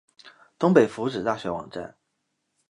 [0.57, 1.95] 东北福祉大学网站